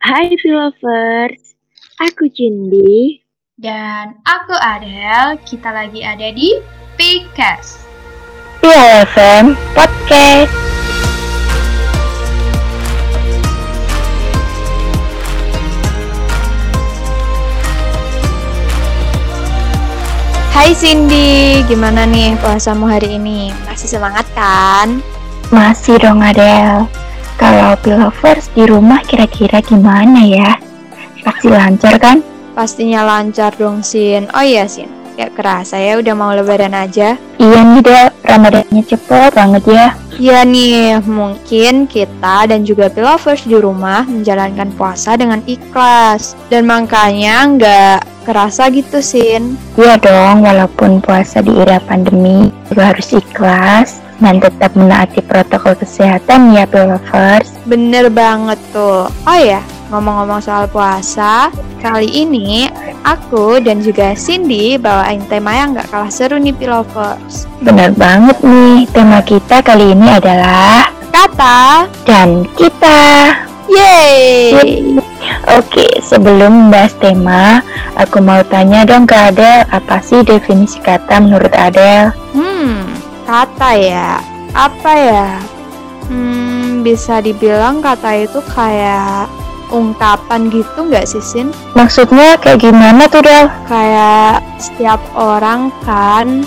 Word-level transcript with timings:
Hai 0.00 0.32
Philovers, 0.40 1.60
aku 2.00 2.24
Cindy. 2.32 3.20
Dan 3.60 4.16
aku 4.24 4.56
Adel, 4.56 5.36
kita 5.44 5.68
lagi 5.68 6.00
ada 6.00 6.32
di 6.32 6.56
Pcast. 6.96 7.84
Iya 8.64 9.04
FM 9.12 9.52
Podcast. 9.76 10.48
Hai 20.48 20.72
Cindy, 20.72 21.60
gimana 21.68 22.08
nih 22.08 22.40
puasamu 22.40 22.88
hari 22.88 23.20
ini? 23.20 23.52
Masih 23.68 24.00
semangat 24.00 24.24
kan? 24.32 25.04
Masih 25.52 26.00
dong 26.00 26.24
Adel. 26.24 26.88
Kalau 27.40 27.72
Pilovers 27.80 28.52
di 28.52 28.68
rumah 28.68 29.00
kira-kira 29.00 29.64
gimana 29.64 30.20
ya? 30.28 30.60
Pasti 31.24 31.48
lancar 31.48 31.96
kan? 31.96 32.20
Pastinya 32.52 33.00
lancar 33.00 33.56
dong 33.56 33.80
Sin. 33.80 34.28
Oh 34.36 34.44
iya 34.44 34.68
Sin, 34.68 34.92
kayak 35.16 35.40
kerasa 35.40 35.80
ya 35.80 35.96
udah 35.96 36.12
mau 36.12 36.36
lebaran 36.36 36.76
aja. 36.76 37.16
Iya 37.40 37.60
nih 37.64 37.80
Del, 37.80 38.12
Ramadannya 38.28 38.82
cepet 38.84 39.32
banget 39.32 39.64
ya. 39.72 39.96
Iya 40.20 40.44
nih, 40.44 41.00
mungkin 41.08 41.88
kita 41.88 42.44
dan 42.44 42.60
juga 42.68 42.92
Pilovers 42.92 43.48
di 43.48 43.56
rumah 43.56 44.04
menjalankan 44.04 44.76
puasa 44.76 45.16
dengan 45.16 45.40
ikhlas. 45.48 46.36
Dan 46.52 46.68
makanya 46.68 47.48
nggak 47.56 48.28
kerasa 48.28 48.68
gitu 48.68 49.00
Sin. 49.00 49.56
Iya 49.80 49.96
dong, 49.96 50.44
walaupun 50.44 51.00
puasa 51.00 51.40
di 51.40 51.56
era 51.56 51.80
pandemi 51.80 52.52
juga 52.68 52.92
harus 52.92 53.16
ikhlas 53.16 54.09
dan 54.20 54.36
tetap 54.38 54.76
menaati 54.76 55.24
protokol 55.24 55.74
kesehatan 55.74 56.54
ya 56.54 56.68
Pilovers. 56.68 57.48
Bener 57.64 58.12
banget 58.12 58.60
tuh. 58.70 59.08
Oh 59.08 59.38
ya, 59.40 59.64
ngomong-ngomong 59.88 60.44
soal 60.44 60.68
puasa, 60.68 61.48
kali 61.80 62.06
ini 62.06 62.68
aku 63.02 63.58
dan 63.64 63.80
juga 63.80 64.12
Cindy 64.14 64.76
bawain 64.76 65.24
tema 65.26 65.56
yang 65.56 65.74
nggak 65.74 65.88
kalah 65.88 66.12
seru 66.12 66.36
nih 66.36 66.54
Pilovers. 66.54 67.48
Bener 67.64 67.90
banget 67.96 68.38
nih, 68.44 68.86
tema 68.92 69.24
kita 69.24 69.64
kali 69.64 69.96
ini 69.96 70.08
adalah 70.12 70.92
Kata, 71.10 71.90
dan 72.06 72.46
kita. 72.54 73.34
yeay! 73.70 74.98
Oke, 75.58 75.86
sebelum 76.02 76.68
membahas 76.68 76.94
tema, 76.98 77.62
aku 77.94 78.18
mau 78.18 78.42
tanya 78.46 78.82
dong 78.82 79.06
ke 79.06 79.14
Adel, 79.14 79.66
apa 79.70 80.02
sih 80.02 80.22
definisi 80.26 80.78
kata 80.82 81.22
menurut 81.22 81.50
Adel? 81.54 82.14
Kata 83.30 83.78
ya. 83.78 84.18
Apa 84.58 84.90
ya? 84.98 85.38
Hmm, 86.10 86.82
bisa 86.82 87.22
dibilang 87.22 87.78
kata 87.78 88.26
itu 88.26 88.42
kayak 88.50 89.30
ungkapan 89.70 90.50
gitu 90.50 90.90
nggak 90.90 91.06
sih 91.06 91.22
Sin? 91.22 91.54
Maksudnya 91.78 92.34
kayak 92.42 92.58
gimana 92.58 93.06
tuh 93.06 93.22
Del? 93.22 93.46
Kayak 93.70 94.42
setiap 94.58 94.98
orang 95.14 95.70
kan 95.86 96.42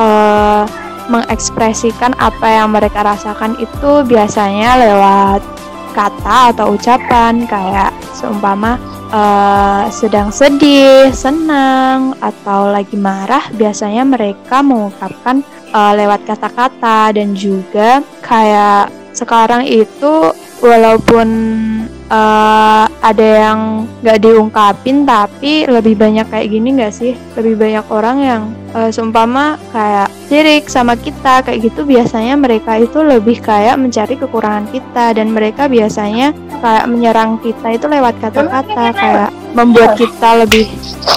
eh 0.00 0.64
mengekspresikan 1.12 2.16
apa 2.16 2.48
yang 2.48 2.72
mereka 2.72 3.04
rasakan 3.04 3.52
itu 3.60 4.00
biasanya 4.08 4.80
lewat 4.80 5.44
kata 5.92 6.56
atau 6.56 6.72
ucapan 6.72 7.44
kayak 7.44 7.92
seumpama 8.16 8.80
eh, 9.12 9.84
sedang 9.92 10.32
sedih, 10.32 11.12
senang, 11.12 12.16
atau 12.24 12.72
lagi 12.72 12.96
marah, 12.96 13.44
biasanya 13.52 14.08
mereka 14.08 14.64
mengungkapkan 14.64 15.44
eh, 15.72 15.92
lewat 15.96 16.20
kata-kata 16.28 17.16
dan 17.16 17.32
juga 17.32 18.04
kayak 18.20 18.92
sekarang 19.16 19.64
itu 19.64 20.36
walaupun 20.60 21.28
eh, 22.12 22.84
ada 22.86 23.28
yang 23.48 23.88
nggak 24.04 24.20
diungkapin 24.20 25.08
tapi 25.08 25.64
lebih 25.64 25.96
banyak 25.96 26.28
kayak 26.28 26.52
gini 26.52 26.68
nggak 26.76 26.92
sih? 26.92 27.16
Lebih 27.34 27.56
banyak 27.56 27.86
orang 27.88 28.16
yang 28.20 28.42
eh, 28.76 28.92
seumpama 28.92 29.56
kayak 29.72 30.11
sirik 30.28 30.70
sama 30.70 30.94
kita 30.98 31.42
kayak 31.44 31.70
gitu 31.70 31.86
biasanya 31.86 32.34
mereka 32.38 32.78
itu 32.78 32.98
lebih 33.02 33.42
kayak 33.42 33.78
mencari 33.78 34.14
kekurangan 34.18 34.66
kita 34.70 35.16
dan 35.16 35.26
mereka 35.30 35.66
biasanya 35.66 36.34
kayak 36.62 36.86
menyerang 36.88 37.38
kita 37.42 37.74
itu 37.74 37.86
lewat 37.90 38.14
kata-kata 38.22 38.84
kayak 38.94 39.30
membuat 39.52 40.00
kita 40.00 40.44
lebih 40.44 40.66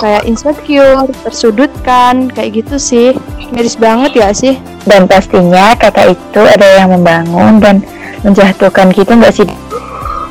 kayak 0.02 0.24
insecure, 0.28 1.08
tersudutkan 1.24 2.28
kayak 2.32 2.64
gitu 2.64 2.76
sih. 2.76 3.10
Miris 3.54 3.80
banget 3.80 4.12
ya 4.18 4.30
sih? 4.36 4.60
Dan 4.84 5.08
pastinya 5.08 5.78
kata 5.78 6.12
itu 6.12 6.42
ada 6.42 6.68
yang 6.84 6.92
membangun 6.92 7.62
dan 7.62 7.80
menjatuhkan 8.26 8.92
gitu 8.92 9.16
nggak 9.16 9.34
sih? 9.34 9.48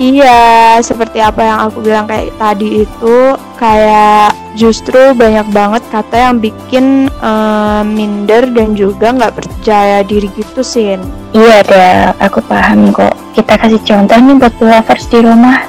Iya, 0.03 0.83
seperti 0.83 1.23
apa 1.23 1.39
yang 1.39 1.59
aku 1.71 1.79
bilang 1.87 2.11
kayak 2.11 2.35
tadi 2.35 2.83
itu 2.83 3.17
kayak 3.63 4.35
justru 4.59 5.15
banyak 5.15 5.47
banget 5.55 5.83
kata 5.91 6.17
yang 6.31 6.37
bikin 6.43 7.07
eh, 7.07 7.83
minder 7.87 8.43
dan 8.51 8.75
juga 8.75 9.15
nggak 9.15 9.39
percaya 9.39 10.03
diri 10.03 10.27
gitu 10.35 10.67
Sin. 10.67 10.99
Iya 11.31 11.63
Del, 11.63 12.11
aku 12.19 12.43
paham 12.43 12.91
kok. 12.91 13.15
Kita 13.39 13.55
kasih 13.55 13.83
contoh 13.87 14.19
nih 14.19 14.35
buat 14.39 14.55
lovers 14.59 15.07
di 15.07 15.19
rumah. 15.23 15.63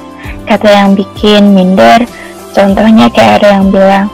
Kata 0.45 0.69
yang 0.69 0.97
bikin 0.97 1.53
minder, 1.53 2.05
contohnya 2.53 3.09
kayak 3.09 3.41
ada 3.41 3.61
yang 3.61 3.69
bilang, 3.73 4.07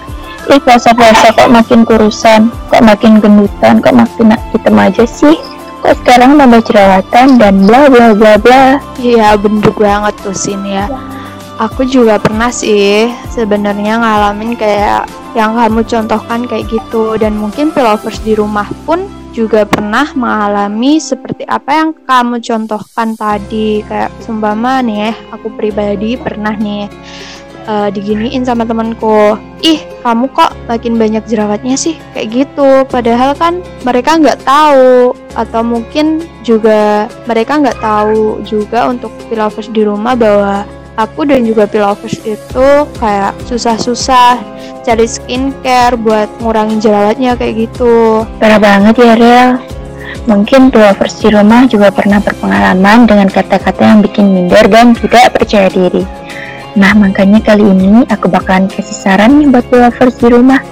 Ih 0.51 0.59
puasa-puasa 0.59 1.31
kok 1.31 1.51
makin 1.53 1.87
kurusan, 1.87 2.51
kok 2.67 2.83
makin 2.83 3.23
gendutan, 3.23 3.79
kok 3.79 3.95
makin 3.95 4.35
hitam 4.51 4.75
aja 4.75 5.07
sih 5.07 5.39
kok 5.81 5.97
sekarang 6.05 6.37
nambah 6.37 6.61
jerawatan 6.61 7.41
dan 7.41 7.65
bla 7.65 7.89
bla 7.89 8.13
bla 8.13 8.33
bla. 8.37 8.77
Iya 9.01 9.33
bener 9.35 9.73
banget 9.73 10.13
tuh 10.21 10.37
Sin 10.37 10.61
ya. 10.63 10.85
Aku 11.57 11.85
juga 11.85 12.17
pernah 12.17 12.49
sih 12.49 13.09
sebenarnya 13.33 14.01
ngalamin 14.01 14.57
kayak 14.57 15.05
yang 15.37 15.57
kamu 15.57 15.85
contohkan 15.85 16.45
kayak 16.45 16.69
gitu. 16.69 17.17
Dan 17.17 17.37
mungkin 17.37 17.73
pilovers 17.73 18.21
di 18.21 18.37
rumah 18.37 18.69
pun 18.85 19.05
juga 19.31 19.63
pernah 19.63 20.09
mengalami 20.13 20.99
seperti 20.99 21.45
apa 21.45 21.69
yang 21.85 21.89
kamu 22.05 22.41
contohkan 22.41 23.13
tadi. 23.17 23.81
Kayak 23.85 24.09
seumpama 24.21 24.81
nih 24.85 25.13
aku 25.33 25.53
pribadi 25.53 26.17
pernah 26.17 26.53
nih 26.53 26.89
eh, 27.67 27.89
diginiin 27.93 28.45
sama 28.45 28.65
temanku. 28.65 29.37
Ih 29.61 29.81
kamu 30.01 30.33
kok 30.33 30.57
makin 30.65 30.97
banyak 30.97 31.23
jerawatnya 31.29 31.77
sih? 31.77 31.97
Kayak 32.13 32.27
gitu. 32.33 32.69
Padahal 32.89 33.37
kan 33.37 33.61
mereka 33.85 34.17
nggak 34.17 34.41
tahu. 34.41 35.13
Atau 35.37 35.63
mungkin 35.63 36.25
juga 36.43 37.07
mereka 37.29 37.61
nggak 37.61 37.79
tahu 37.79 38.43
juga 38.43 38.91
untuk 38.91 39.13
pilovers 39.31 39.71
di 39.71 39.87
rumah 39.87 40.17
bahwa 40.17 40.67
aku 40.99 41.23
dan 41.23 41.47
juga 41.47 41.65
pilovers 41.69 42.19
itu 42.25 42.67
kayak 42.99 43.33
susah-susah 43.47 44.37
cari 44.81 45.07
skincare 45.07 45.95
buat 45.95 46.27
ngurangin 46.41 46.81
jerawatnya 46.81 47.37
kayak 47.37 47.69
gitu. 47.69 48.25
Parah 48.41 48.59
banget 48.59 48.95
ya 48.99 49.13
Rel. 49.15 49.49
Mungkin 50.29 50.69
lovers 50.69 51.17
di 51.17 51.33
rumah 51.33 51.65
juga 51.65 51.89
pernah 51.89 52.21
berpengalaman 52.21 53.09
dengan 53.09 53.25
kata-kata 53.25 53.81
yang 53.81 53.99
bikin 54.05 54.29
minder 54.29 54.69
dan 54.69 54.93
tidak 54.93 55.33
percaya 55.33 55.65
diri 55.71 56.20
nah 56.77 56.95
makanya 56.95 57.43
kali 57.43 57.67
ini 57.67 58.07
aku 58.07 58.31
bakalan 58.31 58.71
kasih 58.71 58.95
saran 58.95 59.43
nih 59.43 59.47
buat 59.51 59.67
lovers 59.71 60.15
di 60.19 60.27
rumah 60.31 60.63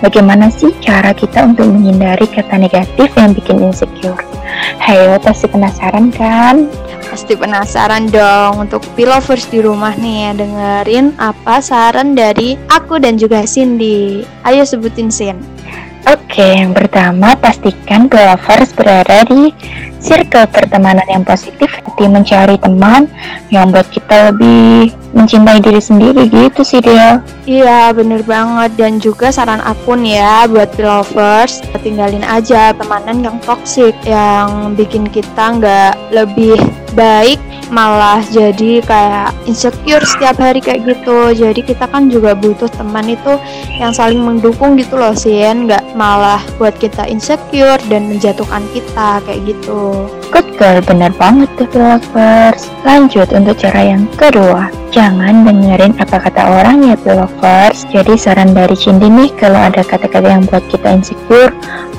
bagaimana 0.00 0.48
sih 0.48 0.72
cara 0.80 1.12
kita 1.12 1.44
untuk 1.44 1.68
menghindari 1.68 2.24
kata 2.24 2.56
negatif 2.56 3.12
yang 3.16 3.36
bikin 3.36 3.60
insecure 3.60 4.20
Hayo 4.84 5.16
pasti 5.16 5.48
penasaran 5.48 6.12
kan? 6.12 6.68
Pasti 7.08 7.38
penasaran 7.38 8.10
dong 8.10 8.68
untuk 8.68 8.84
pilovers 8.98 9.48
di 9.48 9.64
rumah 9.64 9.94
nih 9.96 10.34
dengerin 10.34 11.14
apa 11.16 11.62
saran 11.64 12.12
dari 12.12 12.58
aku 12.68 13.00
dan 13.00 13.16
juga 13.16 13.46
Cindy. 13.48 14.26
Ayo 14.44 14.66
sebutin 14.66 15.08
Sin. 15.08 15.40
Oke, 16.04 16.60
yang 16.60 16.76
pertama 16.76 17.32
pastikan 17.32 18.12
lovers 18.12 18.76
berada 18.76 19.24
di 19.24 19.56
circle 20.04 20.44
pertemanan 20.52 21.08
yang 21.08 21.24
positif 21.24 21.72
seperti 21.72 22.04
mencari 22.10 22.56
teman 22.60 23.08
yang 23.48 23.72
buat 23.72 23.88
kita 23.88 24.34
lebih 24.34 24.92
mencintai 25.16 25.62
diri 25.62 25.80
sendiri 25.80 26.28
gitu 26.28 26.60
sih 26.60 26.84
dia. 26.84 27.24
Iya 27.48 27.94
bener 27.96 28.20
banget 28.26 28.76
dan 28.76 29.00
juga 29.00 29.32
saran 29.32 29.64
aku 29.64 29.96
nih 29.96 30.20
ya 30.20 30.36
buat 30.50 30.68
pilovers 30.76 31.64
tinggalin 31.80 32.26
aja 32.26 32.74
temanan 32.76 33.22
yang 33.22 33.38
toxic 33.46 33.94
yang 34.04 34.74
bikin 34.74 35.06
kita 35.08 35.56
nggak 35.56 35.94
lebih 36.10 36.58
baik 36.94 37.38
malah 37.68 38.22
jadi 38.30 38.80
kayak 38.84 39.30
insecure 39.50 40.02
setiap 40.06 40.38
hari 40.38 40.62
kayak 40.62 40.86
gitu 40.86 41.34
jadi 41.34 41.60
kita 41.60 41.90
kan 41.90 42.06
juga 42.06 42.38
butuh 42.38 42.70
teman 42.70 43.10
itu 43.10 43.34
yang 43.78 43.90
saling 43.90 44.22
mendukung 44.22 44.78
gitu 44.78 44.94
loh 44.94 45.12
Sin 45.12 45.66
nggak 45.66 45.94
malah 45.98 46.40
buat 46.56 46.76
kita 46.78 47.06
insecure 47.10 47.80
dan 47.90 48.06
menjatuhkan 48.10 48.62
kita 48.72 49.20
kayak 49.26 49.40
gitu 49.44 50.06
Good 50.34 50.58
girl, 50.58 50.82
bener 50.82 51.14
banget 51.14 51.46
tuh 51.54 51.70
lovers. 51.78 52.66
Lanjut 52.82 53.30
untuk 53.30 53.54
cara 53.54 53.94
yang 53.94 54.02
kedua. 54.18 54.66
Jangan 54.90 55.46
dengerin 55.46 55.94
apa 56.02 56.26
kata 56.26 56.42
orang 56.58 56.90
ya 56.90 56.98
lovers. 57.06 57.86
Jadi 57.94 58.18
saran 58.18 58.50
dari 58.50 58.74
Cindy 58.74 59.06
nih 59.06 59.30
kalau 59.38 59.62
ada 59.62 59.86
kata-kata 59.86 60.26
yang 60.26 60.42
buat 60.50 60.66
kita 60.70 60.90
insecure, 60.90 61.54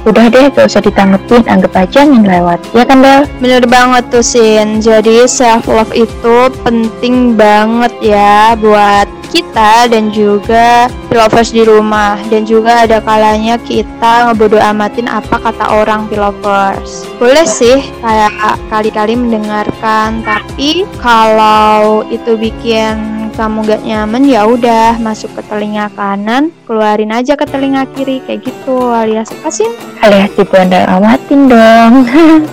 Udah 0.05 0.29
deh, 0.29 0.53
gak 0.53 0.69
usah 0.69 0.85
ditanggepin, 0.85 1.41
anggap 1.49 1.73
aja 1.73 2.05
angin 2.05 2.29
lewat. 2.29 2.61
Ya 2.77 2.85
kan, 2.85 3.01
Del? 3.01 3.25
Bener 3.41 3.65
banget 3.65 4.05
tuh 4.13 4.21
Sin. 4.21 4.77
Jadi 4.77 5.25
self 5.25 5.65
love 5.65 5.91
itu 5.97 6.53
penting 6.61 7.33
banget 7.33 7.93
ya 8.01 8.53
buat 8.53 9.09
kita 9.35 9.91
dan 9.91 10.15
juga 10.15 10.87
pilovers 11.11 11.51
di 11.51 11.67
rumah 11.67 12.15
dan 12.31 12.47
juga 12.47 12.87
ada 12.87 13.03
kalanya 13.03 13.59
kita 13.59 14.31
ngebodo 14.31 14.55
amatin 14.61 15.11
apa 15.11 15.41
kata 15.41 15.75
orang 15.75 16.07
pilovers 16.07 17.03
boleh 17.19 17.43
sih 17.43 17.83
kayak 17.99 18.31
kali-kali 18.71 19.19
mendengarkan 19.19 20.23
tapi 20.23 20.87
kalau 21.03 22.07
itu 22.07 22.39
bikin 22.39 23.24
kamu 23.35 23.67
gak 23.67 23.83
nyaman 23.83 24.23
ya 24.23 24.47
udah 24.47 24.95
masuk 25.03 25.27
ke 25.35 25.43
telinga 25.51 25.91
kanan 25.93 26.55
keluarin 26.63 27.11
aja 27.11 27.35
ke 27.35 27.43
telinga 27.43 27.83
kiri 27.91 28.23
kayak 28.23 28.47
gitu 28.47 28.95
alias 28.95 29.27
apa 29.35 29.51
sih? 29.51 29.67
Alias 29.99 30.31
dibodo 30.39 30.79
amatin 30.87 31.51
dong. 31.51 31.93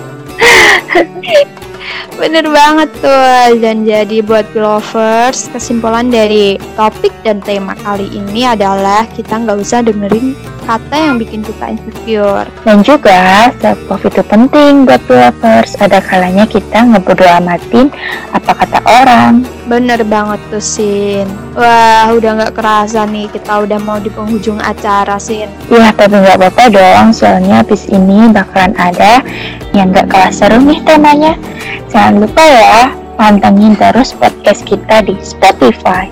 Bener 2.13 2.45
banget 2.45 2.89
tuh 3.01 3.57
Dan 3.57 3.89
jadi 3.89 4.21
buat 4.21 4.45
lovers 4.53 5.49
Kesimpulan 5.49 6.13
dari 6.13 6.61
topik 6.77 7.09
dan 7.25 7.41
tema 7.41 7.73
kali 7.81 8.05
ini 8.13 8.45
adalah 8.45 9.09
Kita 9.11 9.41
nggak 9.41 9.59
usah 9.59 9.81
dengerin 9.81 10.37
kata 10.63 10.95
yang 10.95 11.15
bikin 11.19 11.43
kita 11.43 11.75
insecure. 11.75 12.47
Dan 12.63 12.81
juga 12.81 13.51
self 13.59 13.79
love 13.91 14.05
itu 14.07 14.21
penting 14.25 14.87
buat 14.87 15.03
lovers. 15.11 15.75
Ada 15.77 15.99
kalanya 15.99 16.47
kita 16.47 16.87
ngebodo 16.87 17.27
amatin 17.27 17.91
apa 18.31 18.51
kata 18.63 18.79
orang. 18.87 19.43
Bener 19.67 20.01
banget 20.07 20.39
tuh 20.47 20.63
Sin. 20.63 21.27
Wah 21.53 22.11
udah 22.11 22.31
nggak 22.39 22.55
kerasa 22.55 23.05
nih 23.07 23.27
kita 23.29 23.63
udah 23.63 23.79
mau 23.83 23.99
di 23.99 24.09
penghujung 24.09 24.59
acara 24.63 25.19
Sin. 25.19 25.51
Iya 25.67 25.91
tapi 25.93 26.17
nggak 26.17 26.39
apa-apa 26.39 26.63
dong. 26.71 27.05
Soalnya 27.11 27.61
habis 27.61 27.85
ini 27.91 28.31
bakalan 28.31 28.73
ada 28.79 29.21
yang 29.75 29.91
nggak 29.91 30.07
kalah 30.09 30.33
seru 30.33 30.59
nih 30.63 30.79
temanya. 30.87 31.35
Jangan 31.93 32.25
lupa 32.25 32.41
ya, 32.41 32.89
pantengin 33.15 33.77
terus 33.77 34.13
podcast 34.15 34.65
kita 34.65 35.05
di 35.05 35.17
Spotify. 35.21 36.09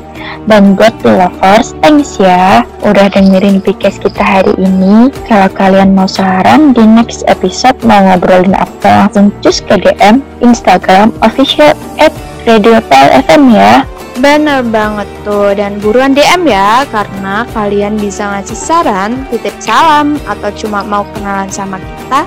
Dan 0.50 0.74
buat 0.74 0.94
lovers, 1.06 1.78
thanks 1.86 2.18
ya 2.18 2.66
udah 2.82 3.14
dengerin 3.14 3.62
podcast 3.62 4.02
kita 4.02 4.22
hari 4.22 4.54
ini. 4.58 5.14
Kalau 5.30 5.50
kalian 5.54 5.94
mau 5.94 6.10
saran 6.10 6.74
di 6.74 6.82
next 6.82 7.22
episode 7.30 7.78
mau 7.86 8.02
ngobrolin 8.02 8.58
apa, 8.58 9.06
langsung 9.06 9.30
cus 9.46 9.62
ke 9.62 9.78
DM 9.78 10.26
Instagram 10.42 11.14
official 11.22 11.78
at 12.02 12.14
Radio 12.50 12.82
FM 12.90 13.54
ya. 13.54 13.86
Bener 14.18 14.66
banget 14.66 15.08
tuh 15.24 15.54
dan 15.56 15.78
buruan 15.78 16.18
DM 16.18 16.50
ya 16.50 16.84
karena 16.90 17.46
kalian 17.54 17.96
bisa 18.02 18.28
ngasih 18.28 18.58
saran, 18.58 19.24
titip 19.30 19.54
salam 19.62 20.18
atau 20.26 20.50
cuma 20.58 20.82
mau 20.82 21.06
kenalan 21.14 21.50
sama 21.54 21.78
kita. 21.78 22.26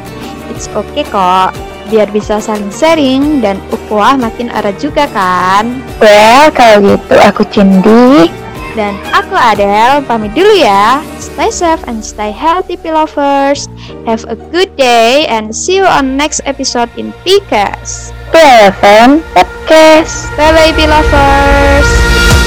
It's 0.55 0.71
okay 0.71 1.03
kok 1.03 1.74
biar 1.89 2.09
bisa 2.13 2.41
saling 2.41 2.71
sharing 2.73 3.41
dan 3.45 3.61
ukhuwah 3.73 4.17
makin 4.17 4.49
erat 4.53 4.77
juga 4.81 5.09
kan? 5.13 5.83
Well, 6.01 6.53
kalau 6.53 6.95
gitu 6.95 7.15
aku 7.21 7.43
Cindy 7.51 8.29
dan 8.75 8.99
aku 9.15 9.39
Adele 9.39 10.03
pamit 10.05 10.35
dulu 10.35 10.51
ya. 10.59 11.01
Stay 11.23 11.51
safe 11.51 11.83
and 11.87 12.03
stay 12.03 12.35
healthy 12.35 12.77
lovers. 12.85 13.71
Have 14.05 14.27
a 14.27 14.37
good 14.51 14.75
day 14.75 15.25
and 15.31 15.55
see 15.55 15.79
you 15.79 15.87
on 15.87 16.19
next 16.19 16.43
episode 16.45 16.91
in 16.99 17.15
PCAST. 17.23 18.11
PLFM 18.35 19.23
Podcast. 19.33 20.27
Bye 20.35 20.75
bye 20.75 20.87
lovers. 20.91 22.44